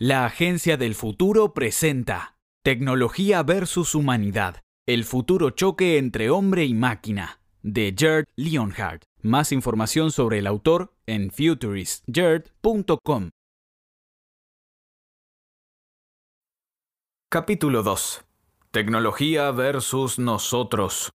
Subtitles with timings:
[0.00, 4.60] La Agencia del Futuro presenta Tecnología versus Humanidad.
[4.88, 7.40] El futuro choque entre hombre y máquina.
[7.62, 9.04] De Gerd Leonhardt.
[9.22, 13.30] Más información sobre el autor en futuristgerd.com.
[17.30, 18.24] Capítulo 2.
[18.72, 21.12] Tecnología versus nosotros.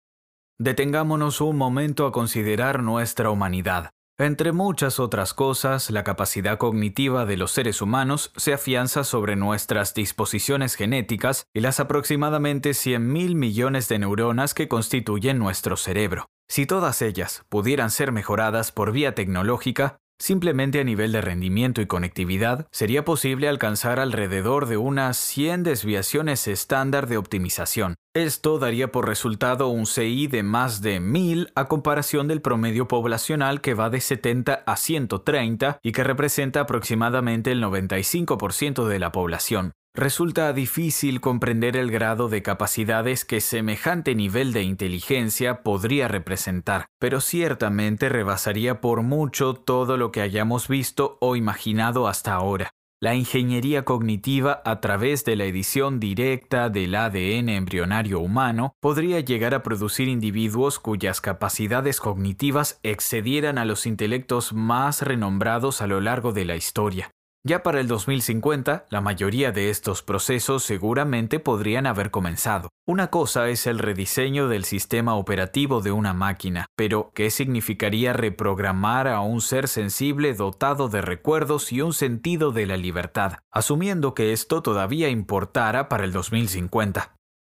[0.56, 3.90] Detengámonos un momento a considerar nuestra humanidad.
[4.20, 9.94] Entre muchas otras cosas, la capacidad cognitiva de los seres humanos se afianza sobre nuestras
[9.94, 16.26] disposiciones genéticas y las aproximadamente 100.000 millones de neuronas que constituyen nuestro cerebro.
[16.48, 21.86] Si todas ellas pudieran ser mejoradas por vía tecnológica, Simplemente a nivel de rendimiento y
[21.86, 27.94] conectividad, sería posible alcanzar alrededor de unas 100 desviaciones estándar de optimización.
[28.14, 33.60] Esto daría por resultado un CI de más de 1000 a comparación del promedio poblacional
[33.60, 39.72] que va de 70 a 130 y que representa aproximadamente el 95% de la población.
[39.98, 47.20] Resulta difícil comprender el grado de capacidades que semejante nivel de inteligencia podría representar, pero
[47.20, 52.70] ciertamente rebasaría por mucho todo lo que hayamos visto o imaginado hasta ahora.
[53.00, 59.52] La ingeniería cognitiva a través de la edición directa del ADN embrionario humano podría llegar
[59.52, 66.32] a producir individuos cuyas capacidades cognitivas excedieran a los intelectos más renombrados a lo largo
[66.32, 67.10] de la historia.
[67.46, 72.68] Ya para el 2050, la mayoría de estos procesos seguramente podrían haber comenzado.
[72.86, 79.06] Una cosa es el rediseño del sistema operativo de una máquina, pero ¿qué significaría reprogramar
[79.06, 84.32] a un ser sensible dotado de recuerdos y un sentido de la libertad, asumiendo que
[84.32, 87.14] esto todavía importara para el 2050?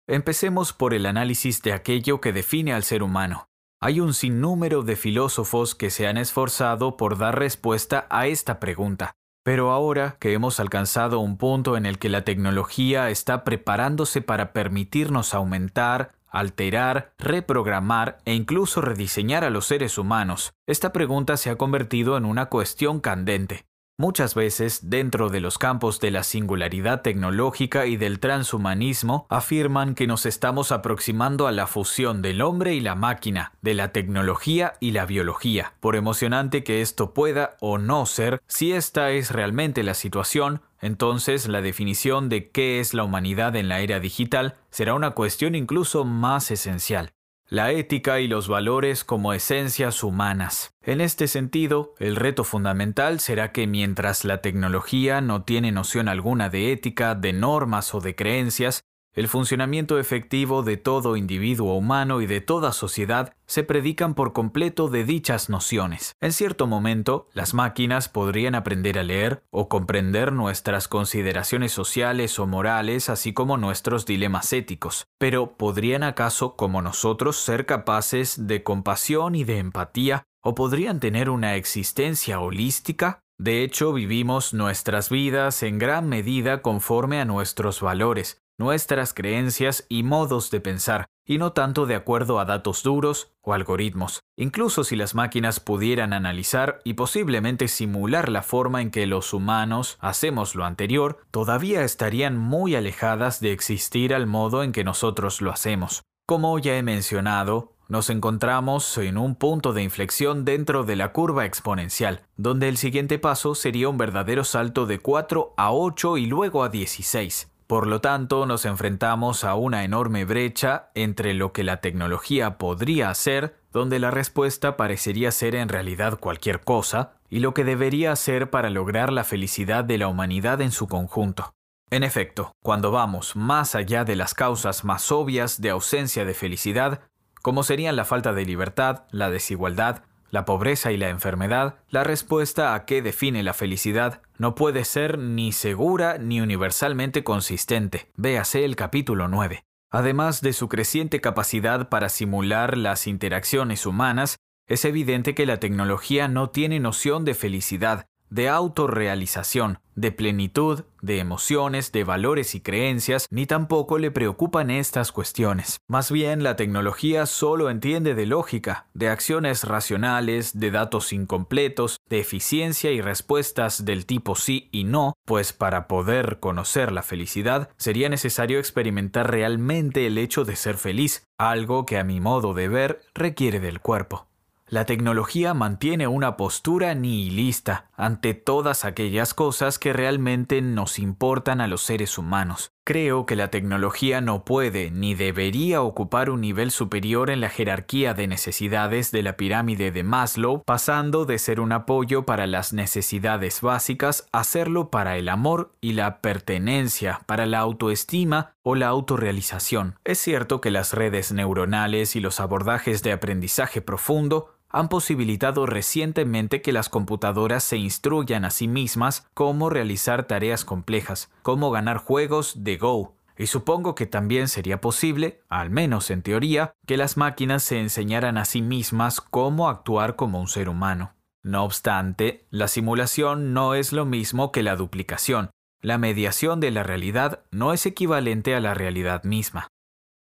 [0.06, 3.46] Empecemos por el análisis de aquello que define al ser humano.
[3.80, 9.14] Hay un sinnúmero de filósofos que se han esforzado por dar respuesta a esta pregunta.
[9.42, 14.52] Pero ahora que hemos alcanzado un punto en el que la tecnología está preparándose para
[14.52, 21.56] permitirnos aumentar, alterar, reprogramar e incluso rediseñar a los seres humanos, esta pregunta se ha
[21.56, 23.69] convertido en una cuestión candente.
[24.00, 30.06] Muchas veces, dentro de los campos de la singularidad tecnológica y del transhumanismo, afirman que
[30.06, 34.92] nos estamos aproximando a la fusión del hombre y la máquina, de la tecnología y
[34.92, 35.74] la biología.
[35.80, 41.46] Por emocionante que esto pueda o no ser, si esta es realmente la situación, entonces
[41.46, 46.06] la definición de qué es la humanidad en la era digital será una cuestión incluso
[46.06, 47.12] más esencial
[47.50, 50.72] la ética y los valores como esencias humanas.
[50.82, 56.48] En este sentido, el reto fundamental será que mientras la tecnología no tiene noción alguna
[56.48, 58.84] de ética, de normas o de creencias,
[59.14, 64.88] el funcionamiento efectivo de todo individuo humano y de toda sociedad se predican por completo
[64.88, 66.12] de dichas nociones.
[66.20, 72.46] En cierto momento, las máquinas podrían aprender a leer o comprender nuestras consideraciones sociales o
[72.46, 79.34] morales, así como nuestros dilemas éticos, pero ¿podrían acaso, como nosotros, ser capaces de compasión
[79.34, 80.24] y de empatía?
[80.42, 83.20] ¿O podrían tener una existencia holística?
[83.40, 90.02] De hecho, vivimos nuestras vidas en gran medida conforme a nuestros valores, nuestras creencias y
[90.02, 94.20] modos de pensar, y no tanto de acuerdo a datos duros o algoritmos.
[94.36, 99.96] Incluso si las máquinas pudieran analizar y posiblemente simular la forma en que los humanos
[100.00, 105.50] hacemos lo anterior, todavía estarían muy alejadas de existir al modo en que nosotros lo
[105.50, 106.02] hacemos.
[106.26, 111.46] Como ya he mencionado, nos encontramos en un punto de inflexión dentro de la curva
[111.46, 116.62] exponencial, donde el siguiente paso sería un verdadero salto de 4 a 8 y luego
[116.62, 117.49] a 16.
[117.70, 123.10] Por lo tanto, nos enfrentamos a una enorme brecha entre lo que la tecnología podría
[123.10, 128.50] hacer, donde la respuesta parecería ser en realidad cualquier cosa, y lo que debería hacer
[128.50, 131.54] para lograr la felicidad de la humanidad en su conjunto.
[131.92, 137.02] En efecto, cuando vamos más allá de las causas más obvias de ausencia de felicidad,
[137.40, 142.74] como serían la falta de libertad, la desigualdad, la pobreza y la enfermedad, la respuesta
[142.74, 148.10] a qué define la felicidad no puede ser ni segura ni universalmente consistente.
[148.16, 149.64] Véase el capítulo 9.
[149.90, 154.36] Además de su creciente capacidad para simular las interacciones humanas,
[154.66, 161.18] es evidente que la tecnología no tiene noción de felicidad, de autorrealización, de plenitud, de
[161.18, 165.80] emociones, de valores y creencias, ni tampoco le preocupan estas cuestiones.
[165.88, 172.20] Más bien, la tecnología solo entiende de lógica, de acciones racionales, de datos incompletos, de
[172.20, 178.08] eficiencia y respuestas del tipo sí y no, pues para poder conocer la felicidad sería
[178.08, 183.00] necesario experimentar realmente el hecho de ser feliz, algo que a mi modo de ver
[183.14, 184.30] requiere del cuerpo.
[184.70, 191.66] La tecnología mantiene una postura nihilista ante todas aquellas cosas que realmente nos importan a
[191.66, 192.72] los seres humanos.
[192.82, 198.14] Creo que la tecnología no puede ni debería ocupar un nivel superior en la jerarquía
[198.14, 203.60] de necesidades de la pirámide de Maslow, pasando de ser un apoyo para las necesidades
[203.60, 209.96] básicas a serlo para el amor y la pertenencia, para la autoestima o la autorrealización.
[210.04, 216.62] Es cierto que las redes neuronales y los abordajes de aprendizaje profundo han posibilitado recientemente
[216.62, 222.64] que las computadoras se instruyan a sí mismas cómo realizar tareas complejas, cómo ganar juegos
[222.64, 227.62] de Go, y supongo que también sería posible, al menos en teoría, que las máquinas
[227.62, 231.14] se enseñaran a sí mismas cómo actuar como un ser humano.
[231.42, 235.50] No obstante, la simulación no es lo mismo que la duplicación.
[235.80, 239.68] La mediación de la realidad no es equivalente a la realidad misma.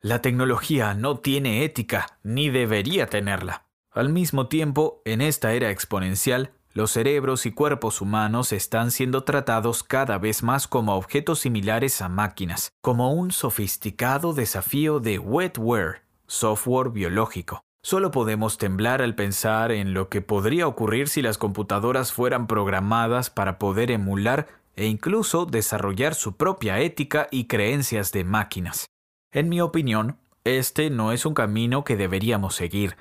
[0.01, 3.64] La tecnología no tiene ética, ni debería tenerla.
[3.95, 9.85] Al mismo tiempo, en esta era exponencial, los cerebros y cuerpos humanos están siendo tratados
[9.85, 16.91] cada vez más como objetos similares a máquinas, como un sofisticado desafío de wetware, software
[16.91, 17.63] biológico.
[17.85, 23.31] Solo podemos temblar al pensar en lo que podría ocurrir si las computadoras fueran programadas
[23.31, 28.87] para poder emular e incluso desarrollar su propia ética y creencias de máquinas.
[29.31, 32.97] En mi opinión, este no es un camino que deberíamos seguir,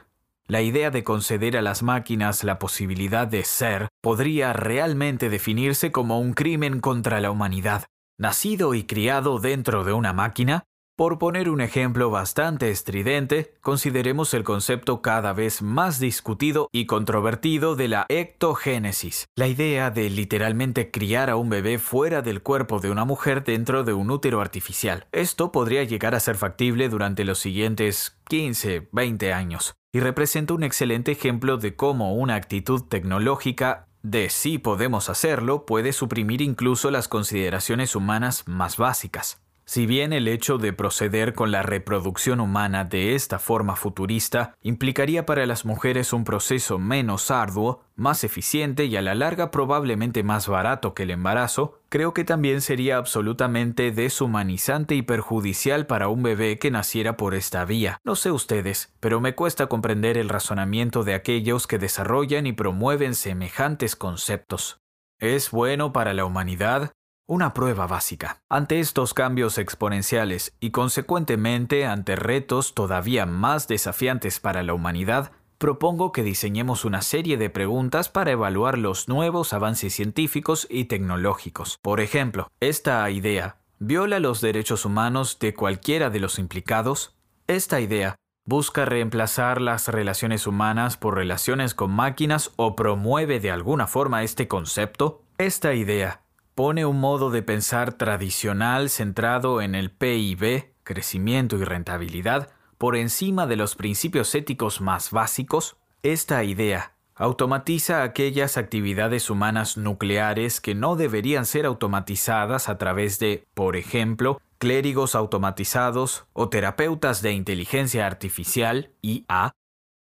[0.47, 6.19] la idea de conceder a las máquinas la posibilidad de ser podría realmente definirse como
[6.19, 7.85] un crimen contra la humanidad.
[8.19, 14.43] Nacido y criado dentro de una máquina, por poner un ejemplo bastante estridente, consideremos el
[14.43, 21.29] concepto cada vez más discutido y controvertido de la ectogénesis, la idea de literalmente criar
[21.29, 25.07] a un bebé fuera del cuerpo de una mujer dentro de un útero artificial.
[25.11, 30.63] Esto podría llegar a ser factible durante los siguientes 15, 20 años y representa un
[30.63, 37.07] excelente ejemplo de cómo una actitud tecnológica de sí podemos hacerlo puede suprimir incluso las
[37.07, 39.42] consideraciones humanas más básicas.
[39.65, 45.25] Si bien el hecho de proceder con la reproducción humana de esta forma futurista implicaría
[45.25, 50.47] para las mujeres un proceso menos arduo, más eficiente y a la larga probablemente más
[50.49, 56.59] barato que el embarazo, creo que también sería absolutamente deshumanizante y perjudicial para un bebé
[56.59, 57.99] que naciera por esta vía.
[58.03, 63.15] No sé ustedes, pero me cuesta comprender el razonamiento de aquellos que desarrollan y promueven
[63.15, 64.81] semejantes conceptos.
[65.19, 66.91] ¿Es bueno para la humanidad?
[67.33, 68.43] Una prueba básica.
[68.47, 76.11] Ante estos cambios exponenciales y consecuentemente ante retos todavía más desafiantes para la humanidad, propongo
[76.11, 81.79] que diseñemos una serie de preguntas para evaluar los nuevos avances científicos y tecnológicos.
[81.81, 87.15] Por ejemplo, esta idea viola los derechos humanos de cualquiera de los implicados.
[87.47, 88.15] Esta idea
[88.45, 94.47] busca reemplazar las relaciones humanas por relaciones con máquinas o promueve de alguna forma este
[94.47, 95.23] concepto.
[95.39, 96.22] Esta idea
[96.55, 103.47] pone un modo de pensar tradicional centrado en el PIB, crecimiento y rentabilidad, por encima
[103.47, 110.95] de los principios éticos más básicos, esta idea automatiza aquellas actividades humanas nucleares que no
[110.95, 118.91] deberían ser automatizadas a través de, por ejemplo, clérigos automatizados o terapeutas de inteligencia artificial,
[119.01, 119.53] IA.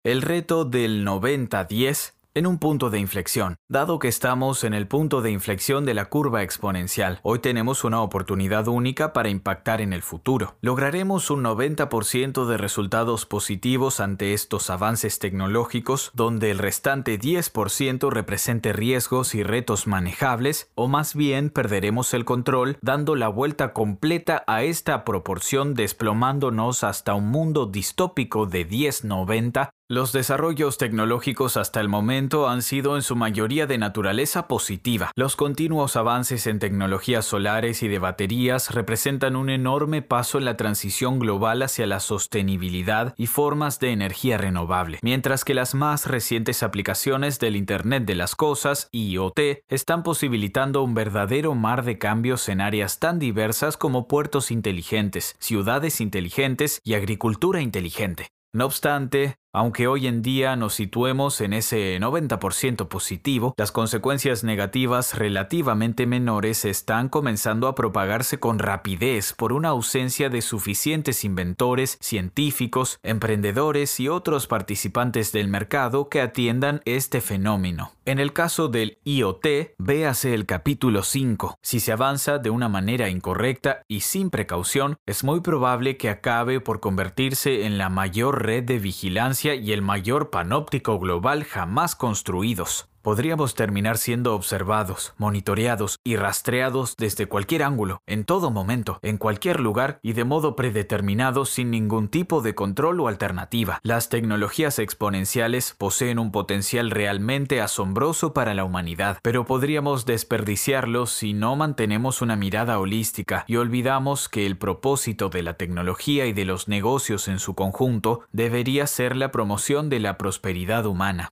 [0.04, 3.58] El reto del 90-10 en un punto de inflexión.
[3.68, 8.02] Dado que estamos en el punto de inflexión de la curva exponencial, hoy tenemos una
[8.02, 10.56] oportunidad única para impactar en el futuro.
[10.62, 18.72] Lograremos un 90% de resultados positivos ante estos avances tecnológicos, donde el restante 10% represente
[18.72, 24.64] riesgos y retos manejables, o más bien perderemos el control dando la vuelta completa a
[24.64, 32.48] esta proporción desplomándonos hasta un mundo distópico de 10-90 los desarrollos tecnológicos hasta el momento
[32.48, 35.12] han sido en su mayoría de naturaleza positiva.
[35.18, 40.56] Los continuos avances en tecnologías solares y de baterías representan un enorme paso en la
[40.56, 46.64] transición global hacia la sostenibilidad y formas de energía renovable, mientras que las más recientes
[46.64, 52.62] aplicaciones del Internet de las Cosas, IoT, están posibilitando un verdadero mar de cambios en
[52.62, 58.30] áreas tan diversas como puertos inteligentes, ciudades inteligentes y agricultura inteligente.
[58.54, 65.18] No obstante, aunque hoy en día nos situemos en ese 90% positivo, las consecuencias negativas
[65.18, 73.00] relativamente menores están comenzando a propagarse con rapidez por una ausencia de suficientes inventores, científicos,
[73.04, 77.92] emprendedores y otros participantes del mercado que atiendan este fenómeno.
[78.06, 81.58] En el caso del IoT, véase el capítulo 5.
[81.62, 86.62] Si se avanza de una manera incorrecta y sin precaución, es muy probable que acabe
[86.62, 92.91] por convertirse en la mayor red de vigilancia y el mayor panóptico global jamás construidos.
[93.02, 99.60] Podríamos terminar siendo observados, monitoreados y rastreados desde cualquier ángulo, en todo momento, en cualquier
[99.60, 103.80] lugar y de modo predeterminado sin ningún tipo de control o alternativa.
[103.84, 111.34] Las tecnologías exponenciales poseen un potencial realmente asombroso para la humanidad, pero podríamos desperdiciarlo si
[111.34, 116.46] no mantenemos una mirada holística y olvidamos que el propósito de la tecnología y de
[116.46, 121.32] los negocios en su conjunto debería ser la promoción de la prosperidad humana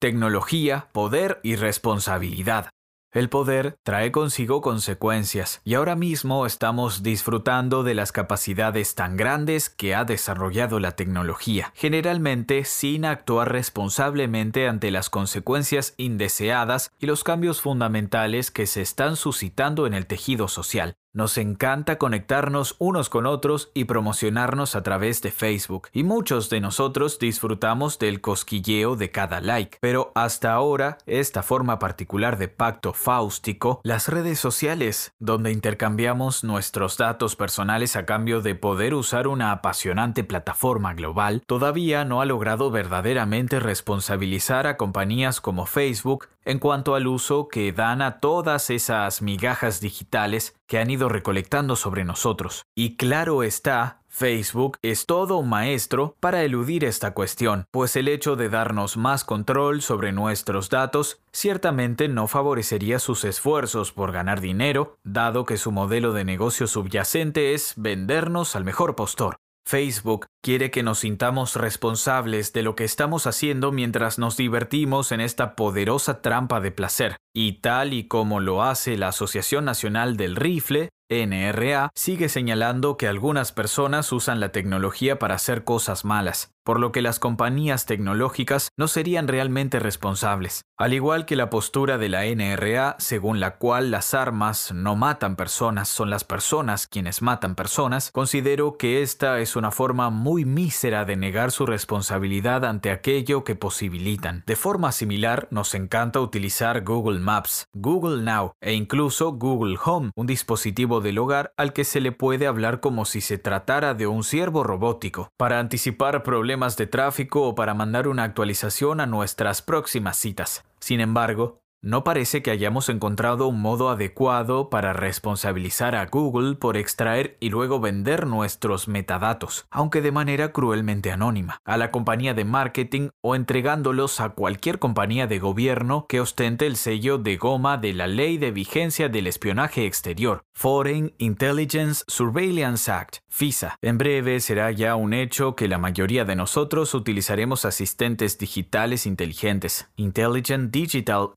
[0.00, 2.70] tecnología, poder y responsabilidad.
[3.12, 9.68] El poder trae consigo consecuencias y ahora mismo estamos disfrutando de las capacidades tan grandes
[9.68, 17.22] que ha desarrollado la tecnología, generalmente sin actuar responsablemente ante las consecuencias indeseadas y los
[17.22, 20.94] cambios fundamentales que se están suscitando en el tejido social.
[21.12, 26.60] Nos encanta conectarnos unos con otros y promocionarnos a través de Facebook, y muchos de
[26.60, 29.78] nosotros disfrutamos del cosquilleo de cada like.
[29.80, 36.96] Pero hasta ahora, esta forma particular de pacto fáustico, las redes sociales, donde intercambiamos nuestros
[36.96, 42.70] datos personales a cambio de poder usar una apasionante plataforma global, todavía no ha logrado
[42.70, 49.22] verdaderamente responsabilizar a compañías como Facebook en cuanto al uso que dan a todas esas
[49.22, 52.64] migajas digitales que han ido recolectando sobre nosotros.
[52.74, 58.34] Y claro está, Facebook es todo un maestro para eludir esta cuestión, pues el hecho
[58.34, 64.98] de darnos más control sobre nuestros datos ciertamente no favorecería sus esfuerzos por ganar dinero,
[65.04, 69.36] dado que su modelo de negocio subyacente es vendernos al mejor postor.
[69.64, 75.20] Facebook quiere que nos sintamos responsables de lo que estamos haciendo mientras nos divertimos en
[75.20, 80.36] esta poderosa trampa de placer, y tal y como lo hace la Asociación Nacional del
[80.36, 86.78] Rifle, NRA sigue señalando que algunas personas usan la tecnología para hacer cosas malas, por
[86.78, 92.08] lo que las compañías tecnológicas no serían realmente responsables, al igual que la postura de
[92.08, 97.56] la NRA según la cual las armas no matan personas, son las personas quienes matan
[97.56, 103.42] personas, considero que esta es una forma muy mísera de negar su responsabilidad ante aquello
[103.42, 104.44] que posibilitan.
[104.46, 110.26] De forma similar, nos encanta utilizar Google Maps, Google Now e incluso Google Home, un
[110.26, 114.24] dispositivo del hogar al que se le puede hablar como si se tratara de un
[114.24, 120.16] siervo robótico, para anticipar problemas de tráfico o para mandar una actualización a nuestras próximas
[120.16, 120.64] citas.
[120.80, 126.76] Sin embargo, no parece que hayamos encontrado un modo adecuado para responsabilizar a Google por
[126.76, 132.44] extraer y luego vender nuestros metadatos, aunque de manera cruelmente anónima, a la compañía de
[132.44, 137.94] marketing o entregándolos a cualquier compañía de gobierno que ostente el sello de goma de
[137.94, 143.76] la Ley de Vigencia del Espionaje Exterior, Foreign Intelligence Surveillance Act, FISA.
[143.80, 149.88] En breve será ya un hecho que la mayoría de nosotros utilizaremos asistentes digitales inteligentes,
[149.96, 151.30] Intelligent Digital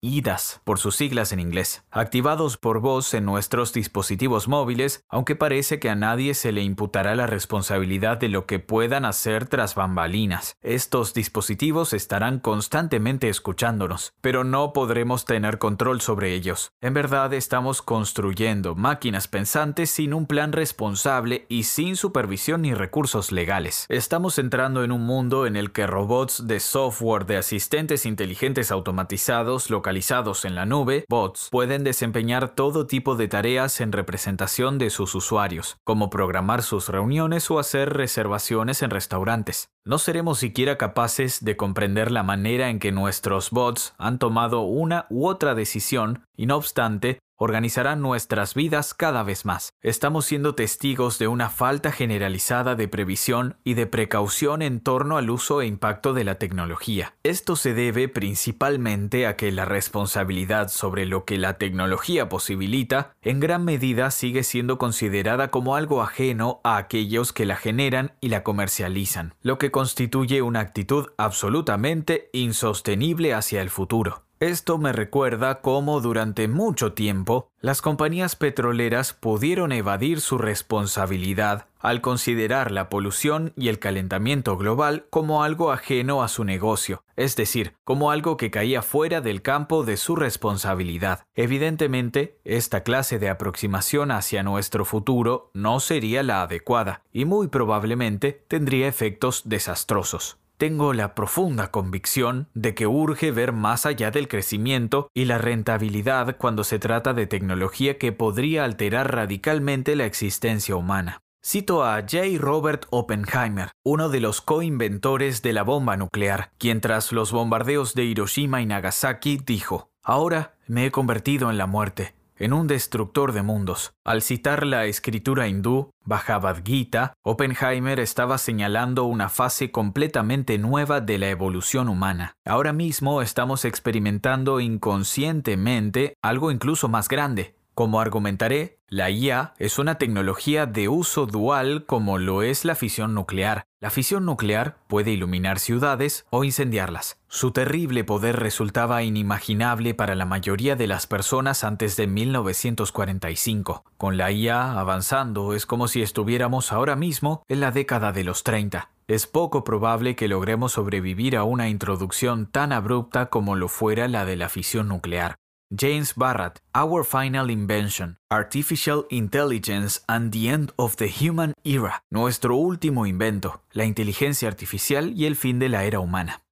[0.00, 5.78] IDAS por sus siglas en inglés, activados por voz en nuestros dispositivos móviles, aunque parece
[5.78, 10.56] que a nadie se le imputará la responsabilidad de lo que puedan hacer tras bambalinas.
[10.62, 16.72] Estos dispositivos estarán constantemente escuchándonos, pero no podremos tener control sobre ellos.
[16.80, 23.32] En verdad estamos construyendo máquinas pensantes sin un plan responsable y sin supervisión ni recursos
[23.32, 23.86] legales.
[23.88, 29.35] Estamos entrando en un mundo en el que robots de software de asistentes inteligentes automatizados
[29.44, 35.14] localizados en la nube, bots, pueden desempeñar todo tipo de tareas en representación de sus
[35.14, 39.68] usuarios, como programar sus reuniones o hacer reservaciones en restaurantes.
[39.84, 45.06] No seremos siquiera capaces de comprender la manera en que nuestros bots han tomado una
[45.10, 49.74] u otra decisión y no obstante, organizarán nuestras vidas cada vez más.
[49.82, 55.30] Estamos siendo testigos de una falta generalizada de previsión y de precaución en torno al
[55.30, 57.14] uso e impacto de la tecnología.
[57.22, 63.40] Esto se debe principalmente a que la responsabilidad sobre lo que la tecnología posibilita en
[63.40, 68.42] gran medida sigue siendo considerada como algo ajeno a aquellos que la generan y la
[68.42, 74.25] comercializan, lo que constituye una actitud absolutamente insostenible hacia el futuro.
[74.40, 82.02] Esto me recuerda cómo durante mucho tiempo las compañías petroleras pudieron evadir su responsabilidad al
[82.02, 87.76] considerar la polución y el calentamiento global como algo ajeno a su negocio, es decir,
[87.82, 91.24] como algo que caía fuera del campo de su responsabilidad.
[91.34, 98.44] Evidentemente, esta clase de aproximación hacia nuestro futuro no sería la adecuada y muy probablemente
[98.48, 100.36] tendría efectos desastrosos.
[100.58, 106.38] Tengo la profunda convicción de que urge ver más allá del crecimiento y la rentabilidad
[106.38, 111.20] cuando se trata de tecnología que podría alterar radicalmente la existencia humana.
[111.44, 112.38] Cito a J.
[112.38, 118.04] Robert Oppenheimer, uno de los coinventores de la bomba nuclear, quien tras los bombardeos de
[118.04, 123.42] Hiroshima y Nagasaki dijo, Ahora me he convertido en la muerte, en un destructor de
[123.42, 123.94] mundos.
[124.04, 131.18] Al citar la escritura hindú, Bhagavad Gita, Oppenheimer estaba señalando una fase completamente nueva de
[131.18, 132.34] la evolución humana.
[132.44, 139.96] Ahora mismo estamos experimentando inconscientemente algo incluso más grande, como argumentaré, la IA es una
[139.96, 143.66] tecnología de uso dual como lo es la fisión nuclear.
[143.80, 147.20] La fisión nuclear puede iluminar ciudades o incendiarlas.
[147.28, 153.84] Su terrible poder resultaba inimaginable para la mayoría de las personas antes de 1945.
[153.98, 158.42] Con la IA avanzando es como si estuviéramos ahora mismo en la década de los
[158.42, 158.88] 30.
[159.06, 164.24] Es poco probable que logremos sobrevivir a una introducción tan abrupta como lo fuera la
[164.24, 165.36] de la fisión nuclear.
[165.70, 172.54] James Barrett, Our Final Invention, Artificial Intelligence and the End of the Human Era, nuestro
[172.54, 176.42] último invento, la inteligencia artificial y el fin de la era humana.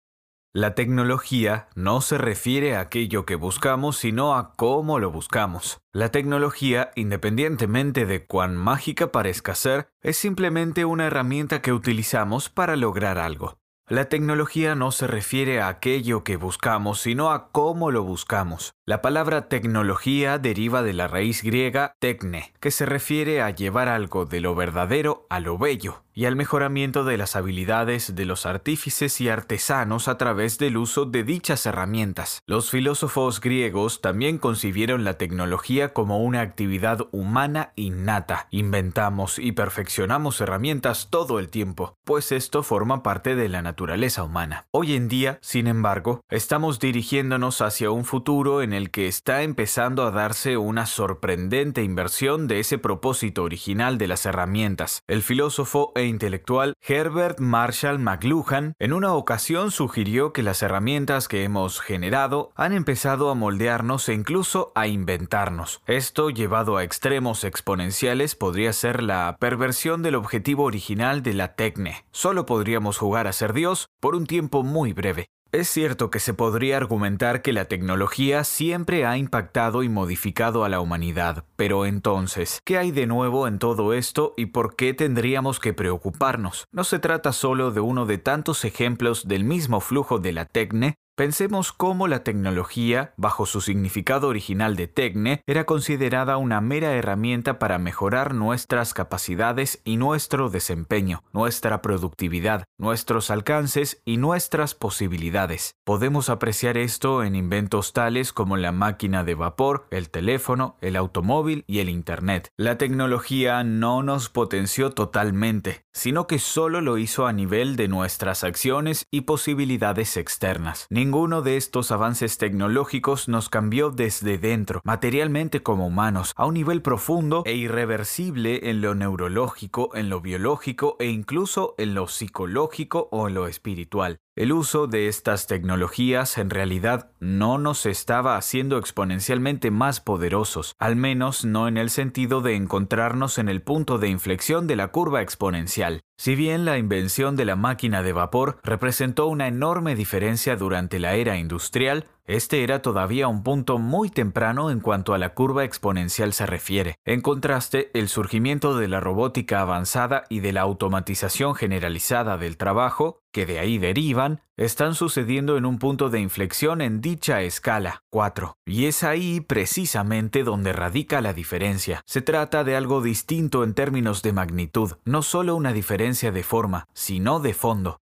[0.52, 5.80] La tecnología no se refiere a aquello que buscamos, sino a cómo lo buscamos.
[5.92, 12.74] La tecnología, independientemente de cuán mágica parezca ser, es simplemente una herramienta que utilizamos para
[12.74, 13.58] lograr algo.
[13.86, 18.72] La tecnología no se refiere a aquello que buscamos, sino a cómo lo buscamos.
[18.86, 24.26] La palabra tecnología deriva de la raíz griega tecne, que se refiere a llevar algo
[24.26, 29.20] de lo verdadero a lo bello y al mejoramiento de las habilidades de los artífices
[29.20, 32.40] y artesanos a través del uso de dichas herramientas.
[32.46, 38.46] Los filósofos griegos también concibieron la tecnología como una actividad humana innata.
[38.50, 44.66] Inventamos y perfeccionamos herramientas todo el tiempo, pues esto forma parte de la naturaleza humana.
[44.70, 50.04] Hoy en día, sin embargo, estamos dirigiéndonos hacia un futuro en el que está empezando
[50.04, 55.02] a darse una sorprendente inversión de ese propósito original de las herramientas.
[55.06, 61.44] El filósofo e intelectual Herbert Marshall McLuhan en una ocasión sugirió que las herramientas que
[61.44, 65.80] hemos generado han empezado a moldearnos e incluso a inventarnos.
[65.86, 72.04] Esto llevado a extremos exponenciales podría ser la perversión del objetivo original de la tecne.
[72.10, 75.28] Solo podríamos jugar a ser Dios por un tiempo muy breve.
[75.54, 80.68] Es cierto que se podría argumentar que la tecnología siempre ha impactado y modificado a
[80.68, 85.60] la humanidad, pero entonces, ¿qué hay de nuevo en todo esto y por qué tendríamos
[85.60, 86.66] que preocuparnos?
[86.72, 90.96] No se trata solo de uno de tantos ejemplos del mismo flujo de la tecne
[91.16, 97.60] Pensemos cómo la tecnología, bajo su significado original de tecne, era considerada una mera herramienta
[97.60, 105.76] para mejorar nuestras capacidades y nuestro desempeño, nuestra productividad, nuestros alcances y nuestras posibilidades.
[105.84, 111.62] Podemos apreciar esto en inventos tales como la máquina de vapor, el teléfono, el automóvil
[111.68, 112.48] y el Internet.
[112.56, 118.42] La tecnología no nos potenció totalmente, sino que solo lo hizo a nivel de nuestras
[118.42, 120.88] acciones y posibilidades externas.
[121.04, 126.80] Ninguno de estos avances tecnológicos nos cambió desde dentro, materialmente como humanos, a un nivel
[126.80, 133.28] profundo e irreversible en lo neurológico, en lo biológico e incluso en lo psicológico o
[133.28, 134.18] en lo espiritual.
[134.36, 140.96] El uso de estas tecnologías en realidad no nos estaba haciendo exponencialmente más poderosos, al
[140.96, 145.22] menos no en el sentido de encontrarnos en el punto de inflexión de la curva
[145.22, 146.00] exponencial.
[146.18, 151.14] Si bien la invención de la máquina de vapor representó una enorme diferencia durante la
[151.14, 156.32] era industrial, este era todavía un punto muy temprano en cuanto a la curva exponencial
[156.32, 156.96] se refiere.
[157.04, 163.20] En contraste, el surgimiento de la robótica avanzada y de la automatización generalizada del trabajo,
[163.32, 168.56] que de ahí derivan, están sucediendo en un punto de inflexión en dicha escala 4.
[168.64, 172.02] Y es ahí precisamente donde radica la diferencia.
[172.06, 176.86] Se trata de algo distinto en términos de magnitud, no solo una diferencia de forma,
[176.94, 177.98] sino de fondo.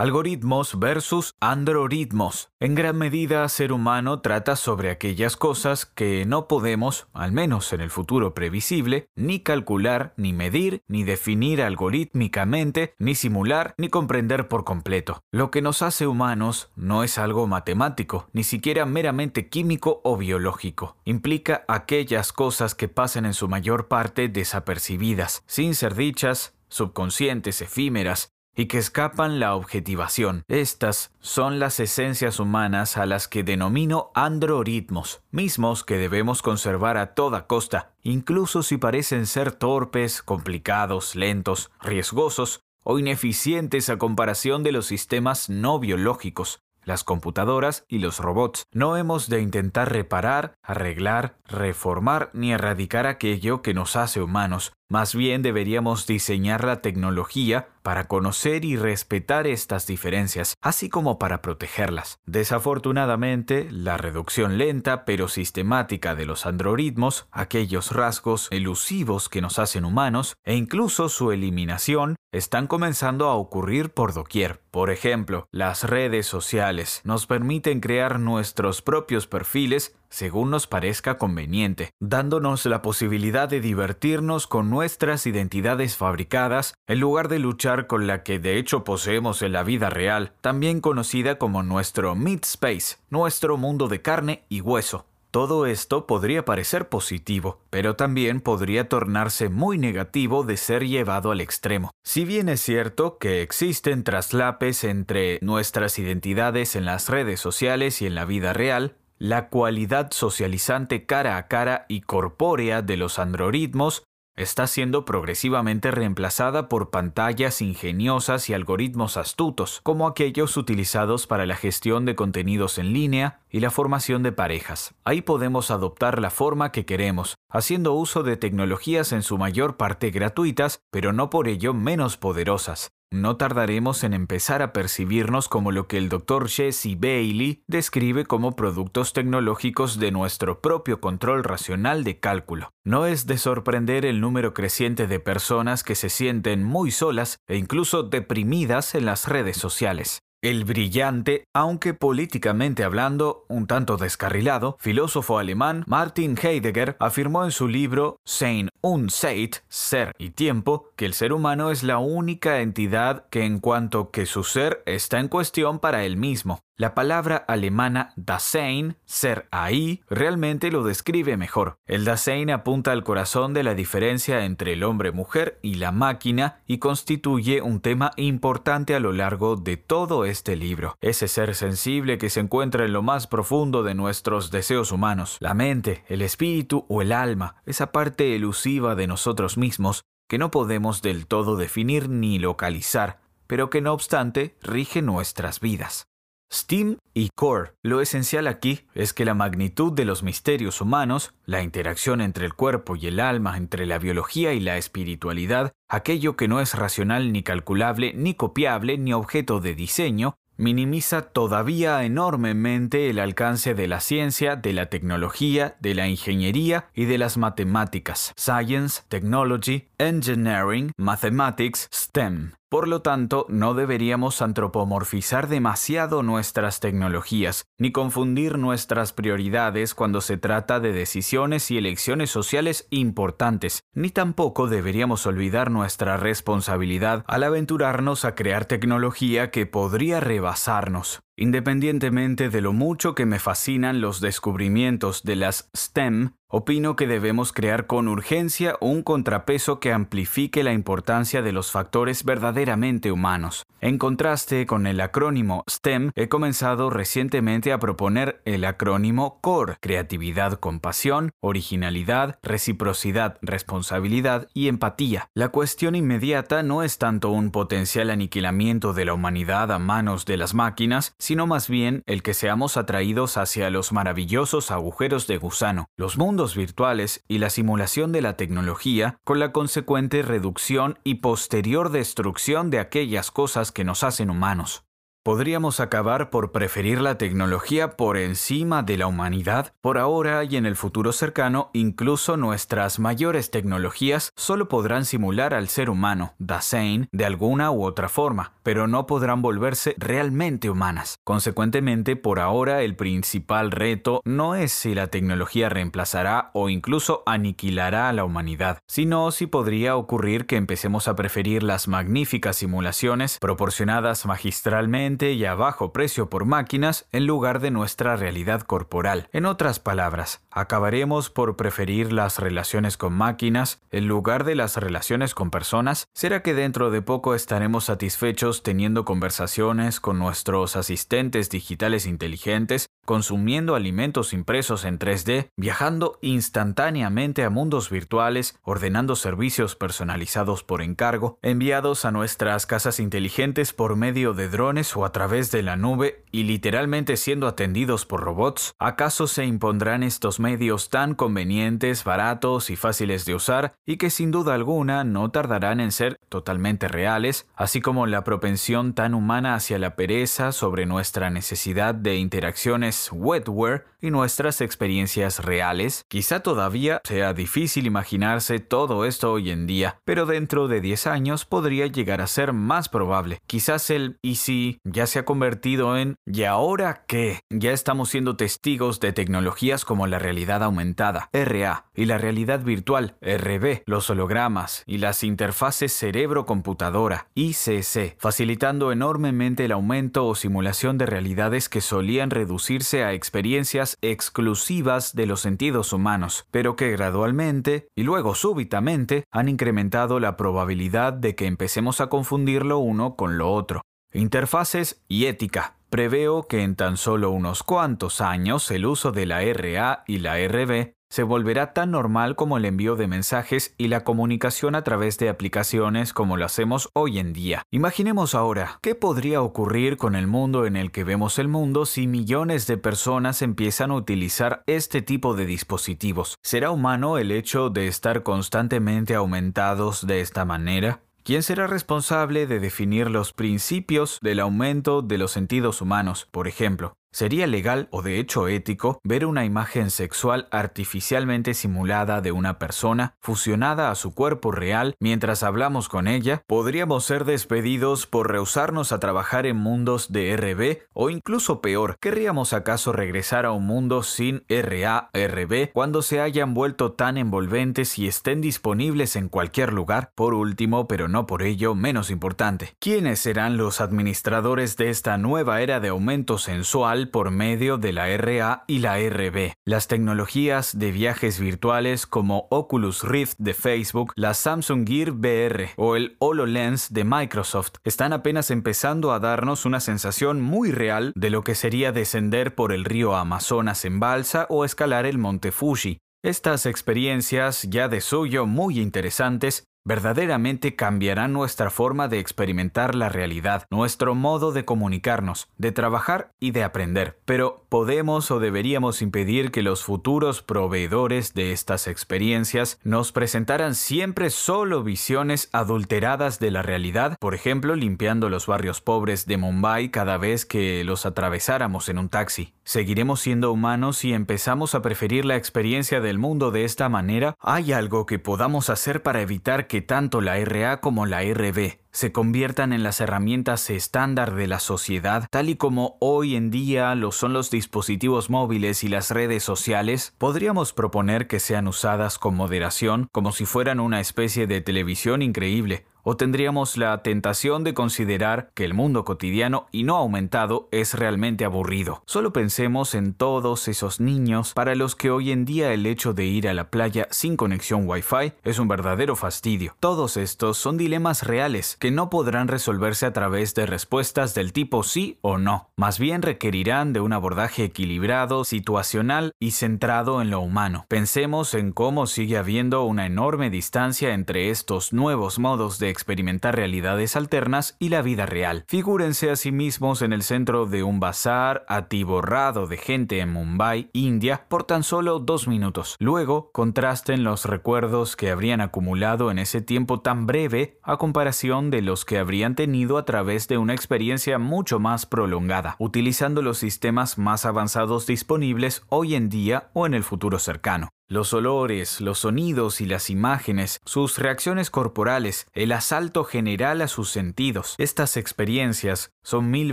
[0.00, 2.48] Algoritmos versus androritmos.
[2.58, 7.82] En gran medida, ser humano trata sobre aquellas cosas que no podemos, al menos en
[7.82, 14.64] el futuro previsible, ni calcular, ni medir, ni definir algorítmicamente, ni simular, ni comprender por
[14.64, 15.22] completo.
[15.32, 20.96] Lo que nos hace humanos no es algo matemático, ni siquiera meramente químico o biológico.
[21.04, 28.32] Implica aquellas cosas que pasan en su mayor parte desapercibidas, sin ser dichas, subconscientes, efímeras,
[28.60, 30.44] y que escapan la objetivación.
[30.46, 37.14] Estas son las esencias humanas a las que denomino androritmos, mismos que debemos conservar a
[37.14, 44.72] toda costa, incluso si parecen ser torpes, complicados, lentos, riesgosos o ineficientes a comparación de
[44.72, 48.64] los sistemas no biológicos, las computadoras y los robots.
[48.72, 55.14] No hemos de intentar reparar, arreglar, reformar ni erradicar aquello que nos hace humanos, Más
[55.14, 62.18] bien deberíamos diseñar la tecnología para conocer y respetar estas diferencias, así como para protegerlas.
[62.26, 69.84] Desafortunadamente, la reducción lenta pero sistemática de los androritmos, aquellos rasgos elusivos que nos hacen
[69.84, 74.60] humanos, e incluso su eliminación, están comenzando a ocurrir por doquier.
[74.72, 81.90] Por ejemplo, las redes sociales nos permiten crear nuestros propios perfiles según nos parezca conveniente,
[82.00, 88.22] dándonos la posibilidad de divertirnos con nuestras identidades fabricadas en lugar de luchar con la
[88.22, 93.56] que de hecho poseemos en la vida real, también conocida como nuestro meat space, nuestro
[93.56, 95.06] mundo de carne y hueso.
[95.30, 101.40] Todo esto podría parecer positivo, pero también podría tornarse muy negativo de ser llevado al
[101.40, 101.92] extremo.
[102.02, 108.06] Si bien es cierto que existen traslapes entre nuestras identidades en las redes sociales y
[108.06, 114.02] en la vida real, la cualidad socializante cara a cara y corpórea de los androritmos
[114.34, 121.56] está siendo progresivamente reemplazada por pantallas ingeniosas y algoritmos astutos, como aquellos utilizados para la
[121.56, 124.94] gestión de contenidos en línea y la formación de parejas.
[125.04, 130.10] Ahí podemos adoptar la forma que queremos, haciendo uso de tecnologías en su mayor parte
[130.10, 132.90] gratuitas, pero no por ello menos poderosas.
[133.12, 136.48] No tardaremos en empezar a percibirnos como lo que el Dr.
[136.48, 142.70] Jesse Bailey describe como productos tecnológicos de nuestro propio control racional de cálculo.
[142.84, 147.56] No es de sorprender el número creciente de personas que se sienten muy solas e
[147.56, 150.20] incluso deprimidas en las redes sociales.
[150.42, 157.68] El brillante, aunque políticamente hablando un tanto descarrilado, filósofo alemán Martin Heidegger afirmó en su
[157.68, 163.26] libro Sein und Zeit, Ser y Tiempo, que el ser humano es la única entidad
[163.28, 166.60] que en cuanto que su ser está en cuestión para él mismo.
[166.80, 171.76] La palabra alemana Dasein, ser ahí, realmente lo describe mejor.
[171.84, 176.78] El Dasein apunta al corazón de la diferencia entre el hombre-mujer y la máquina y
[176.78, 180.96] constituye un tema importante a lo largo de todo este libro.
[181.02, 185.52] Ese ser sensible que se encuentra en lo más profundo de nuestros deseos humanos, la
[185.52, 191.02] mente, el espíritu o el alma, esa parte elusiva de nosotros mismos que no podemos
[191.02, 196.06] del todo definir ni localizar, pero que no obstante rige nuestras vidas.
[196.52, 197.72] Steam y Core.
[197.82, 202.54] Lo esencial aquí es que la magnitud de los misterios humanos, la interacción entre el
[202.54, 207.32] cuerpo y el alma, entre la biología y la espiritualidad, aquello que no es racional
[207.32, 214.00] ni calculable, ni copiable, ni objeto de diseño, minimiza todavía enormemente el alcance de la
[214.00, 218.34] ciencia, de la tecnología, de la ingeniería y de las matemáticas.
[218.36, 222.52] Science, Technology, Engineering, Mathematics, STEM.
[222.70, 230.36] Por lo tanto, no deberíamos antropomorfizar demasiado nuestras tecnologías, ni confundir nuestras prioridades cuando se
[230.36, 238.24] trata de decisiones y elecciones sociales importantes, ni tampoco deberíamos olvidar nuestra responsabilidad al aventurarnos
[238.24, 241.22] a crear tecnología que podría rebasarnos.
[241.36, 247.52] Independientemente de lo mucho que me fascinan los descubrimientos de las STEM, opino que debemos
[247.52, 253.64] crear con urgencia un contrapeso que amplifique la importancia de los factores verdaderamente humanos.
[253.80, 260.58] En contraste con el acrónimo STEM, he comenzado recientemente a proponer el acrónimo CORE, creatividad,
[260.58, 265.30] compasión, originalidad, reciprocidad, responsabilidad y empatía.
[265.34, 270.36] La cuestión inmediata no es tanto un potencial aniquilamiento de la humanidad a manos de
[270.36, 275.86] las máquinas, sino más bien el que seamos atraídos hacia los maravillosos agujeros de gusano,
[275.96, 281.92] los mundos virtuales y la simulación de la tecnología, con la consecuente reducción y posterior
[281.92, 284.89] destrucción de aquellas cosas que nos hacen humanos.
[285.22, 289.74] Podríamos acabar por preferir la tecnología por encima de la humanidad.
[289.82, 295.68] Por ahora y en el futuro cercano, incluso nuestras mayores tecnologías solo podrán simular al
[295.68, 301.18] ser humano, Dasein, de alguna u otra forma, pero no podrán volverse realmente humanas.
[301.22, 308.08] Consecuentemente, por ahora el principal reto no es si la tecnología reemplazará o incluso aniquilará
[308.08, 314.24] a la humanidad, sino si podría ocurrir que empecemos a preferir las magníficas simulaciones proporcionadas
[314.24, 319.28] magistralmente y a bajo precio por máquinas en lugar de nuestra realidad corporal.
[319.32, 325.34] En otras palabras, acabaremos por preferir las relaciones con máquinas en lugar de las relaciones
[325.34, 326.06] con personas.
[326.14, 333.74] ¿Será que dentro de poco estaremos satisfechos teniendo conversaciones con nuestros asistentes digitales inteligentes consumiendo
[333.74, 342.04] alimentos impresos en 3D, viajando instantáneamente a mundos virtuales, ordenando servicios personalizados por encargo, enviados
[342.04, 346.44] a nuestras casas inteligentes por medio de drones o a través de la nube y
[346.44, 353.24] literalmente siendo atendidos por robots, ¿acaso se impondrán estos medios tan convenientes, baratos y fáciles
[353.24, 358.06] de usar y que sin duda alguna no tardarán en ser totalmente reales, así como
[358.06, 364.60] la propensión tan humana hacia la pereza sobre nuestra necesidad de interacciones wetware y nuestras
[364.60, 366.04] experiencias reales?
[366.08, 371.44] Quizá todavía sea difícil imaginarse todo esto hoy en día, pero dentro de 10 años
[371.44, 373.40] podría llegar a ser más probable.
[373.46, 377.40] Quizás el y si ya se ha convertido en ¿y ahora qué?
[377.50, 383.16] Ya estamos siendo testigos de tecnologías como la realidad aumentada, RA, y la realidad virtual,
[383.20, 391.06] RB, los hologramas y las interfaces cerebro-computadora, ICC, facilitando enormemente el aumento o simulación de
[391.06, 398.02] realidades que solían reducirse a experiencias exclusivas de los sentidos humanos, pero que gradualmente y
[398.02, 403.52] luego súbitamente han incrementado la probabilidad de que empecemos a confundir lo uno con lo
[403.52, 403.82] otro.
[404.12, 405.76] Interfaces y ética.
[405.88, 410.36] Preveo que en tan solo unos cuantos años el uso de la RA y la
[410.36, 415.18] RB se volverá tan normal como el envío de mensajes y la comunicación a través
[415.18, 417.62] de aplicaciones como lo hacemos hoy en día.
[417.70, 422.06] Imaginemos ahora, ¿qué podría ocurrir con el mundo en el que vemos el mundo si
[422.06, 426.36] millones de personas empiezan a utilizar este tipo de dispositivos?
[426.42, 431.02] ¿Será humano el hecho de estar constantemente aumentados de esta manera?
[431.22, 436.94] ¿Quién será responsable de definir los principios del aumento de los sentidos humanos, por ejemplo?
[437.12, 443.14] ¿Sería legal o de hecho ético ver una imagen sexual artificialmente simulada de una persona
[443.18, 446.44] fusionada a su cuerpo real mientras hablamos con ella?
[446.46, 450.88] ¿Podríamos ser despedidos por rehusarnos a trabajar en mundos de RB?
[450.92, 456.54] O incluso peor, ¿querríamos acaso regresar a un mundo sin RA, RB cuando se hayan
[456.54, 460.12] vuelto tan envolventes y estén disponibles en cualquier lugar?
[460.14, 465.60] Por último, pero no por ello menos importante, ¿quiénes serán los administradores de esta nueva
[465.60, 469.52] era de aumento sensual por medio de la RA y la RB.
[469.64, 475.96] Las tecnologías de viajes virtuales como Oculus Rift de Facebook, la Samsung Gear VR o
[475.96, 481.42] el HoloLens de Microsoft están apenas empezando a darnos una sensación muy real de lo
[481.42, 485.98] que sería descender por el río Amazonas en balsa o escalar el monte Fuji.
[486.22, 493.66] Estas experiencias, ya de suyo muy interesantes, verdaderamente cambiarán nuestra forma de experimentar la realidad,
[493.70, 497.18] nuestro modo de comunicarnos, de trabajar y de aprender.
[497.24, 504.30] Pero podemos o deberíamos impedir que los futuros proveedores de estas experiencias nos presentaran siempre
[504.30, 510.18] solo visiones adulteradas de la realidad, por ejemplo, limpiando los barrios pobres de Mumbai cada
[510.18, 512.52] vez que los atravesáramos en un taxi.
[512.64, 517.36] ¿Seguiremos siendo humanos si empezamos a preferir la experiencia del mundo de esta manera?
[517.40, 522.10] ¿Hay algo que podamos hacer para evitar que tanto la RA como la RB se
[522.10, 527.12] conviertan en las herramientas estándar de la sociedad, tal y como hoy en día lo
[527.12, 533.08] son los dispositivos móviles y las redes sociales, podríamos proponer que sean usadas con moderación,
[533.12, 538.64] como si fueran una especie de televisión increíble, o tendríamos la tentación de considerar que
[538.64, 542.02] el mundo cotidiano y no aumentado es realmente aburrido.
[542.06, 546.26] Solo pensemos en todos esos niños para los que hoy en día el hecho de
[546.26, 549.76] ir a la playa sin conexión Wi-Fi es un verdadero fastidio.
[549.80, 554.82] Todos estos son dilemas reales que no podrán resolverse a través de respuestas del tipo
[554.82, 555.70] sí o no.
[555.76, 560.86] Más bien requerirán de un abordaje equilibrado, situacional y centrado en lo humano.
[560.88, 567.16] Pensemos en cómo sigue habiendo una enorme distancia entre estos nuevos modos de experimentar realidades
[567.16, 568.64] alternas y la vida real.
[568.68, 573.90] Figúrense a sí mismos en el centro de un bazar atiborrado de gente en Mumbai,
[573.92, 575.96] India, por tan solo dos minutos.
[575.98, 581.82] Luego, contrasten los recuerdos que habrían acumulado en ese tiempo tan breve a comparación de
[581.82, 587.18] los que habrían tenido a través de una experiencia mucho más prolongada, utilizando los sistemas
[587.18, 590.88] más avanzados disponibles hoy en día o en el futuro cercano.
[591.12, 597.10] Los olores, los sonidos y las imágenes, sus reacciones corporales, el asalto general a sus
[597.10, 597.74] sentidos.
[597.78, 599.72] Estas experiencias son mil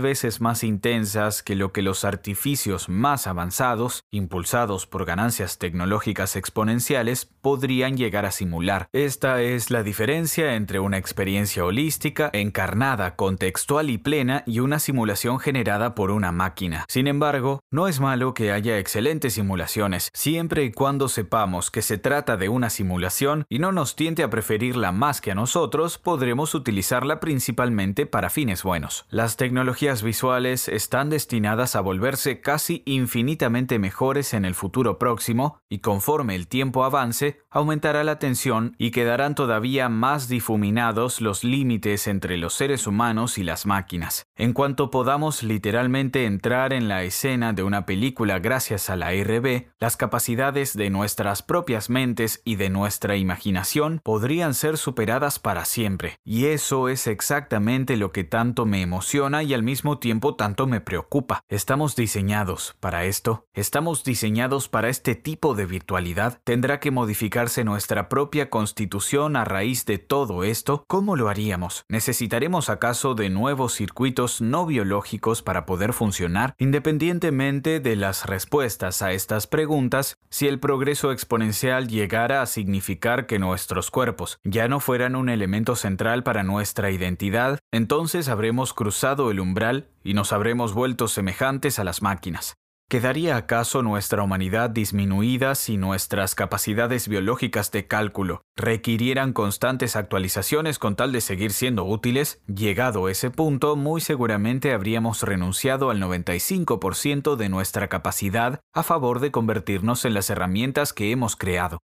[0.00, 7.26] veces más intensas que lo que los artificios más avanzados, impulsados por ganancias tecnológicas exponenciales,
[7.40, 8.88] podrían llegar a simular.
[8.92, 15.38] Esta es la diferencia entre una experiencia holística, encarnada, contextual y plena y una simulación
[15.38, 16.84] generada por una máquina.
[16.88, 21.82] Sin embargo, no es malo que haya excelentes simulaciones, siempre y cuando se sepamos que
[21.82, 25.98] se trata de una simulación y no nos tiente a preferirla más que a nosotros,
[25.98, 29.04] podremos utilizarla principalmente para fines buenos.
[29.10, 35.80] Las tecnologías visuales están destinadas a volverse casi infinitamente mejores en el futuro próximo y
[35.80, 42.38] conforme el tiempo avance, aumentará la tensión y quedarán todavía más difuminados los límites entre
[42.38, 44.24] los seres humanos y las máquinas.
[44.34, 49.66] En cuanto podamos literalmente entrar en la escena de una película gracias a la RB,
[49.78, 56.20] las capacidades de nuestras propias mentes y de nuestra imaginación podrían ser superadas para siempre.
[56.24, 60.80] Y eso es exactamente lo que tanto me emociona y al mismo tiempo tanto me
[60.80, 61.40] preocupa.
[61.48, 63.46] Estamos diseñados para esto.
[63.52, 66.40] Estamos diseñados para este tipo de virtualidad.
[66.44, 70.84] Tendrá que modificarse nuestra propia constitución a raíz de todo esto.
[70.86, 71.84] ¿Cómo lo haríamos?
[71.88, 76.54] ¿Necesitaremos acaso de nuevos circuitos no biológicos para poder funcionar?
[76.58, 83.38] Independientemente de las respuestas a estas preguntas, si el progreso exponencial llegara a significar que
[83.38, 89.40] nuestros cuerpos ya no fueran un elemento central para nuestra identidad, entonces habremos cruzado el
[89.40, 92.56] umbral y nos habremos vuelto semejantes a las máquinas.
[92.90, 100.96] ¿Quedaría acaso nuestra humanidad disminuida si nuestras capacidades biológicas de cálculo requirieran constantes actualizaciones con
[100.96, 102.40] tal de seguir siendo útiles?
[102.46, 109.32] Llegado ese punto, muy seguramente habríamos renunciado al 95% de nuestra capacidad a favor de
[109.32, 111.80] convertirnos en las herramientas que hemos creado.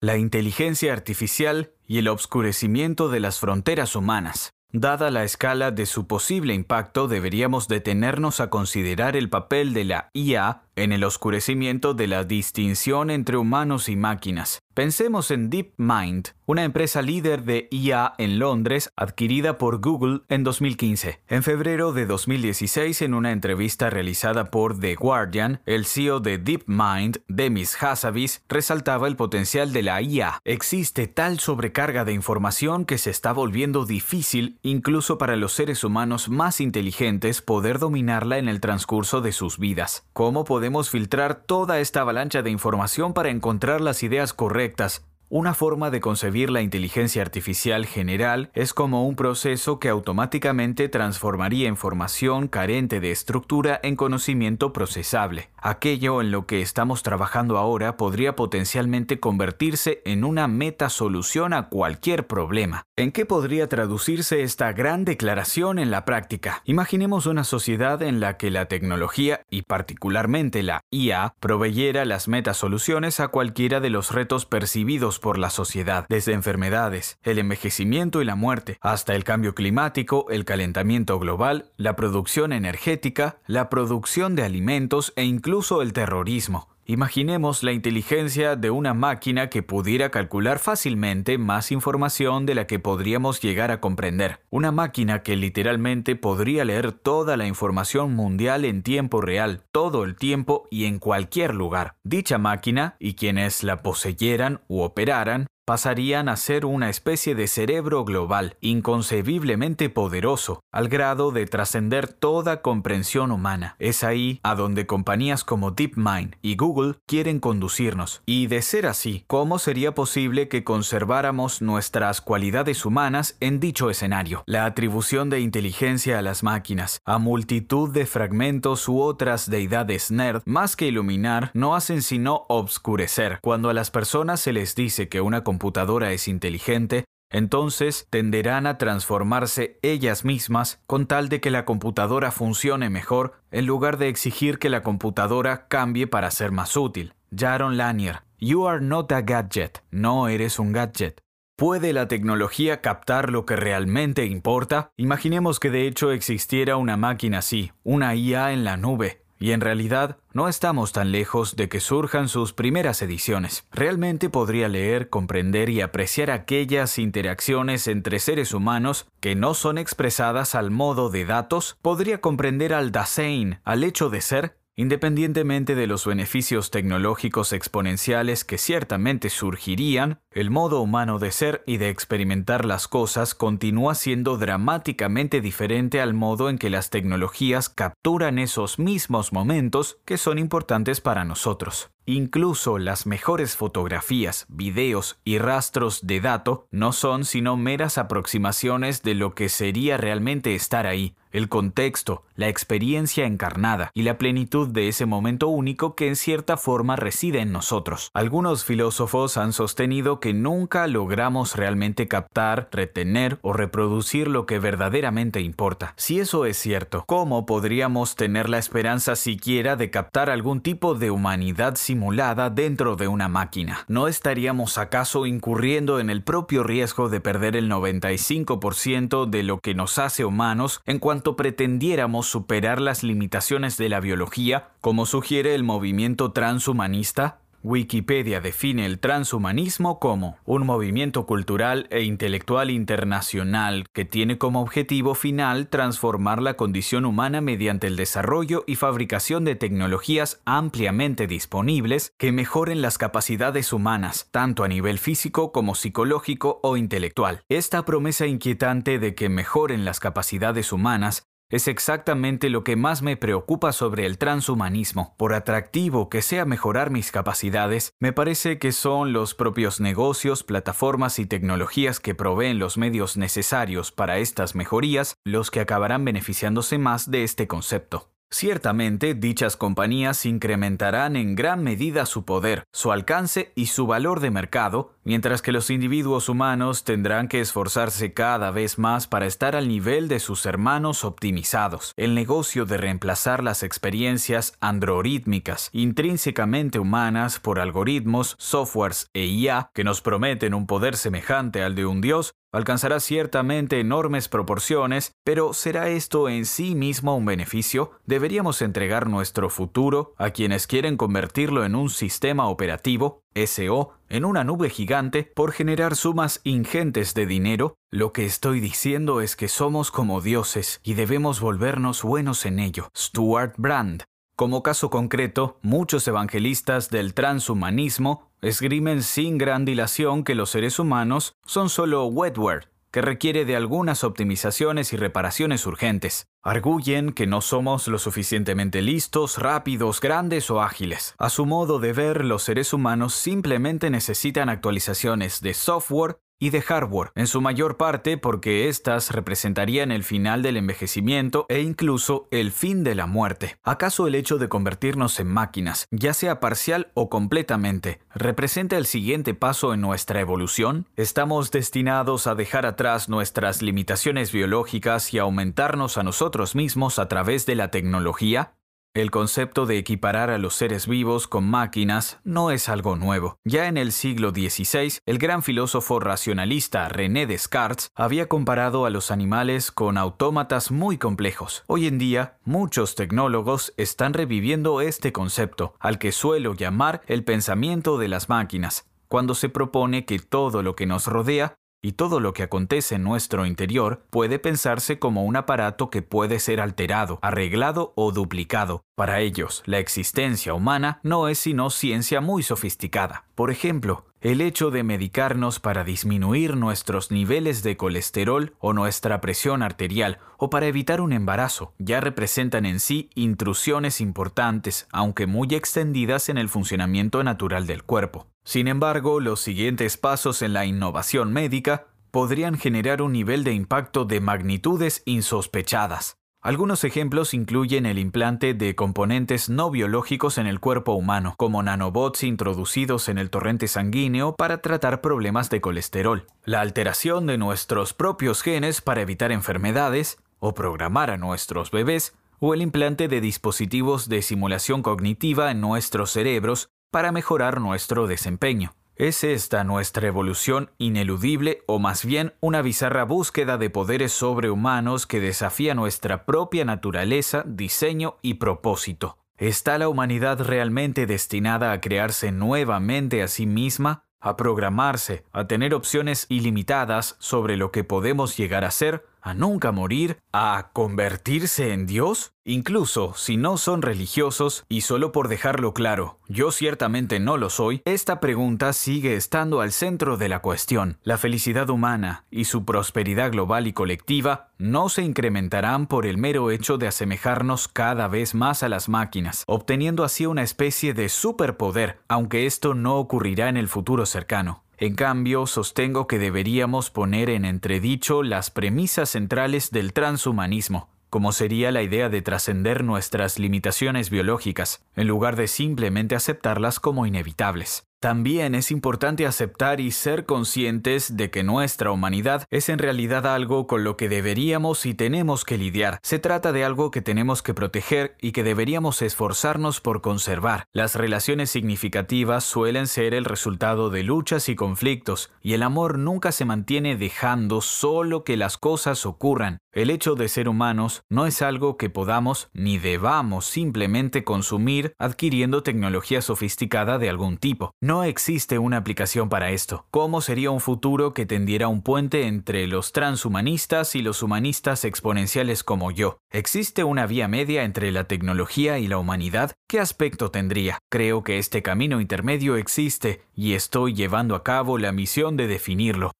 [0.00, 4.54] La inteligencia artificial y el obscurecimiento de las fronteras humanas.
[4.74, 10.08] Dada la escala de su posible impacto, deberíamos detenernos a considerar el papel de la
[10.14, 14.60] IA en el oscurecimiento de la distinción entre humanos y máquinas.
[14.74, 21.20] Pensemos en DeepMind, una empresa líder de IA en Londres adquirida por Google en 2015.
[21.28, 27.20] En febrero de 2016, en una entrevista realizada por The Guardian, el CEO de DeepMind,
[27.28, 30.40] Demis Hassabis, resaltaba el potencial de la IA.
[30.44, 36.30] Existe tal sobrecarga de información que se está volviendo difícil, incluso para los seres humanos
[36.30, 40.06] más inteligentes, poder dominarla en el transcurso de sus vidas.
[40.14, 45.90] ¿Cómo podemos filtrar toda esta avalancha de información para encontrar las ideas correctas, una forma
[45.90, 53.00] de concebir la inteligencia artificial general es como un proceso que automáticamente transformaría información carente
[53.00, 55.48] de estructura en conocimiento procesable.
[55.64, 61.68] Aquello en lo que estamos trabajando ahora podría potencialmente convertirse en una meta solución a
[61.68, 62.82] cualquier problema.
[62.96, 66.62] ¿En qué podría traducirse esta gran declaración en la práctica?
[66.64, 73.20] Imaginemos una sociedad en la que la tecnología, y particularmente la IA, proveyera las metasoluciones
[73.20, 78.34] a cualquiera de los retos percibidos por la sociedad, desde enfermedades, el envejecimiento y la
[78.34, 85.12] muerte, hasta el cambio climático, el calentamiento global, la producción energética, la producción de alimentos
[85.14, 85.51] e incluso
[85.82, 86.68] el terrorismo.
[86.86, 92.78] Imaginemos la inteligencia de una máquina que pudiera calcular fácilmente más información de la que
[92.78, 94.40] podríamos llegar a comprender.
[94.48, 100.16] Una máquina que literalmente podría leer toda la información mundial en tiempo real, todo el
[100.16, 101.96] tiempo y en cualquier lugar.
[102.02, 108.04] Dicha máquina, y quienes la poseyeran u operaran, pasarían a ser una especie de cerebro
[108.04, 113.76] global, inconcebiblemente poderoso, al grado de trascender toda comprensión humana.
[113.78, 118.22] Es ahí a donde compañías como DeepMind y Google quieren conducirnos.
[118.26, 124.42] Y de ser así, ¿cómo sería posible que conserváramos nuestras cualidades humanas en dicho escenario?
[124.46, 130.42] La atribución de inteligencia a las máquinas, a multitud de fragmentos u otras deidades nerd,
[130.44, 133.38] más que iluminar, no hacen sino obscurecer.
[133.42, 138.78] Cuando a las personas se les dice que una computadora es inteligente, entonces tenderán a
[138.78, 144.58] transformarse ellas mismas con tal de que la computadora funcione mejor en lugar de exigir
[144.58, 147.12] que la computadora cambie para ser más útil.
[147.36, 151.20] Jaron Lanier, You are not a gadget, no eres un gadget.
[151.54, 154.90] ¿Puede la tecnología captar lo que realmente importa?
[154.96, 159.60] Imaginemos que de hecho existiera una máquina así, una IA en la nube, y en
[159.60, 163.66] realidad no estamos tan lejos de que surjan sus primeras ediciones.
[163.72, 170.54] Realmente podría leer, comprender y apreciar aquellas interacciones entre seres humanos que no son expresadas
[170.54, 176.06] al modo de datos, podría comprender al Dasein, al hecho de ser, Independientemente de los
[176.06, 182.88] beneficios tecnológicos exponenciales que ciertamente surgirían, El modo humano de ser y de experimentar las
[182.88, 189.98] cosas continúa siendo dramáticamente diferente al modo en que las tecnologías capturan esos mismos momentos
[190.06, 191.90] que son importantes para nosotros.
[192.04, 199.14] Incluso las mejores fotografías, videos y rastros de dato no son sino meras aproximaciones de
[199.14, 204.88] lo que sería realmente estar ahí, el contexto, la experiencia encarnada y la plenitud de
[204.88, 208.10] ese momento único que en cierta forma reside en nosotros.
[208.14, 215.40] Algunos filósofos han sostenido que nunca logramos realmente captar, retener o reproducir lo que verdaderamente
[215.40, 215.94] importa.
[215.96, 221.10] Si eso es cierto, ¿cómo podríamos tener la esperanza siquiera de captar algún tipo de
[221.10, 223.84] humanidad simulada dentro de una máquina?
[223.88, 229.74] ¿No estaríamos acaso incurriendo en el propio riesgo de perder el 95% de lo que
[229.74, 235.64] nos hace humanos en cuanto pretendiéramos superar las limitaciones de la biología, como sugiere el
[235.64, 237.41] movimiento transhumanista?
[237.62, 245.14] Wikipedia define el transhumanismo como un movimiento cultural e intelectual internacional que tiene como objetivo
[245.14, 252.32] final transformar la condición humana mediante el desarrollo y fabricación de tecnologías ampliamente disponibles que
[252.32, 257.42] mejoren las capacidades humanas, tanto a nivel físico como psicológico o intelectual.
[257.48, 263.18] Esta promesa inquietante de que mejoren las capacidades humanas es exactamente lo que más me
[263.18, 265.14] preocupa sobre el transhumanismo.
[265.18, 271.18] Por atractivo que sea mejorar mis capacidades, me parece que son los propios negocios, plataformas
[271.18, 277.10] y tecnologías que proveen los medios necesarios para estas mejorías los que acabarán beneficiándose más
[277.10, 278.11] de este concepto.
[278.32, 284.30] Ciertamente, dichas compañías incrementarán en gran medida su poder, su alcance y su valor de
[284.30, 289.68] mercado, mientras que los individuos humanos tendrán que esforzarse cada vez más para estar al
[289.68, 291.92] nivel de sus hermanos optimizados.
[291.98, 299.84] El negocio de reemplazar las experiencias androrítmicas intrínsecamente humanas por algoritmos, softwares e IA que
[299.84, 305.88] nos prometen un poder semejante al de un dios alcanzará ciertamente enormes proporciones, pero ¿será
[305.88, 307.92] esto en sí mismo un beneficio?
[308.06, 314.44] ¿Deberíamos entregar nuestro futuro a quienes quieren convertirlo en un sistema operativo, SO, en una
[314.44, 317.74] nube gigante, por generar sumas ingentes de dinero?
[317.90, 322.90] Lo que estoy diciendo es que somos como dioses y debemos volvernos buenos en ello.
[322.94, 324.04] Stuart Brand.
[324.34, 331.36] Como caso concreto, muchos evangelistas del transhumanismo esgrimen sin gran dilación que los seres humanos
[331.44, 336.26] son solo wetware, que requiere de algunas optimizaciones y reparaciones urgentes.
[336.42, 341.14] Arguyen que no somos lo suficientemente listos, rápidos, grandes o ágiles.
[341.18, 346.60] A su modo de ver, los seres humanos simplemente necesitan actualizaciones de software y de
[346.60, 352.50] hardware, en su mayor parte porque éstas representarían el final del envejecimiento e incluso el
[352.50, 353.58] fin de la muerte.
[353.62, 359.34] ¿Acaso el hecho de convertirnos en máquinas, ya sea parcial o completamente, representa el siguiente
[359.34, 360.88] paso en nuestra evolución?
[360.96, 367.46] ¿Estamos destinados a dejar atrás nuestras limitaciones biológicas y aumentarnos a nosotros mismos a través
[367.46, 368.54] de la tecnología?
[368.94, 373.38] El concepto de equiparar a los seres vivos con máquinas no es algo nuevo.
[373.42, 379.10] Ya en el siglo XVI, el gran filósofo racionalista René Descartes había comparado a los
[379.10, 381.64] animales con autómatas muy complejos.
[381.68, 387.96] Hoy en día, muchos tecnólogos están reviviendo este concepto, al que suelo llamar el pensamiento
[387.96, 392.32] de las máquinas, cuando se propone que todo lo que nos rodea y todo lo
[392.32, 397.92] que acontece en nuestro interior puede pensarse como un aparato que puede ser alterado, arreglado
[397.96, 398.84] o duplicado.
[398.94, 403.24] Para ellos, la existencia humana no es sino ciencia muy sofisticada.
[403.34, 409.64] Por ejemplo, el hecho de medicarnos para disminuir nuestros niveles de colesterol o nuestra presión
[409.64, 416.28] arterial o para evitar un embarazo ya representan en sí intrusiones importantes, aunque muy extendidas
[416.28, 418.28] en el funcionamiento natural del cuerpo.
[418.44, 424.04] Sin embargo, los siguientes pasos en la innovación médica podrían generar un nivel de impacto
[424.04, 426.21] de magnitudes insospechadas.
[426.44, 432.24] Algunos ejemplos incluyen el implante de componentes no biológicos en el cuerpo humano, como nanobots
[432.24, 438.42] introducidos en el torrente sanguíneo para tratar problemas de colesterol, la alteración de nuestros propios
[438.42, 444.20] genes para evitar enfermedades, o programar a nuestros bebés, o el implante de dispositivos de
[444.20, 448.74] simulación cognitiva en nuestros cerebros para mejorar nuestro desempeño.
[449.02, 455.18] ¿Es esta nuestra evolución ineludible o más bien una bizarra búsqueda de poderes sobrehumanos que
[455.18, 459.18] desafía nuestra propia naturaleza, diseño y propósito?
[459.36, 465.74] ¿Está la humanidad realmente destinada a crearse nuevamente a sí misma, a programarse, a tener
[465.74, 471.86] opciones ilimitadas sobre lo que podemos llegar a ser, a nunca morir, a convertirse en
[471.86, 472.34] Dios?
[472.44, 477.82] Incluso si no son religiosos, y solo por dejarlo claro, yo ciertamente no lo soy,
[477.84, 480.98] esta pregunta sigue estando al centro de la cuestión.
[481.04, 486.50] La felicidad humana y su prosperidad global y colectiva no se incrementarán por el mero
[486.50, 492.00] hecho de asemejarnos cada vez más a las máquinas, obteniendo así una especie de superpoder,
[492.08, 494.61] aunque esto no ocurrirá en el futuro cercano.
[494.82, 501.70] En cambio, sostengo que deberíamos poner en entredicho las premisas centrales del transhumanismo, como sería
[501.70, 507.84] la idea de trascender nuestras limitaciones biológicas, en lugar de simplemente aceptarlas como inevitables.
[508.02, 513.68] También es importante aceptar y ser conscientes de que nuestra humanidad es en realidad algo
[513.68, 516.00] con lo que deberíamos y tenemos que lidiar.
[516.02, 520.66] Se trata de algo que tenemos que proteger y que deberíamos esforzarnos por conservar.
[520.72, 526.32] Las relaciones significativas suelen ser el resultado de luchas y conflictos, y el amor nunca
[526.32, 529.60] se mantiene dejando solo que las cosas ocurran.
[529.74, 535.62] El hecho de ser humanos no es algo que podamos ni debamos simplemente consumir adquiriendo
[535.62, 537.74] tecnología sofisticada de algún tipo.
[537.80, 539.86] No existe una aplicación para esto.
[539.90, 545.64] ¿Cómo sería un futuro que tendiera un puente entre los transhumanistas y los humanistas exponenciales
[545.64, 546.18] como yo?
[546.30, 549.52] ¿Existe una vía media entre la tecnología y la humanidad?
[549.70, 550.80] ¿Qué aspecto tendría?
[550.90, 556.12] Creo que este camino intermedio existe y estoy llevando a cabo la misión de definirlo.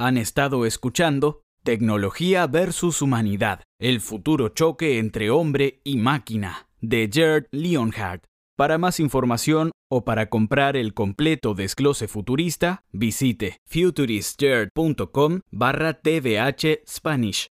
[0.00, 7.44] Han estado escuchando Tecnología versus Humanidad, el futuro choque entre hombre y máquina, de Gerd
[7.50, 8.24] Leonhardt.
[8.56, 17.48] Para más información o para comprar el completo desglose futurista, visite futuristgerd.com barra tvh Spanish.